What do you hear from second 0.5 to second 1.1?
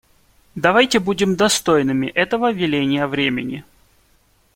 Давайте